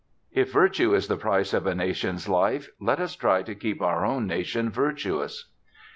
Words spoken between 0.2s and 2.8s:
_"'If virtue is the price of a nation's life,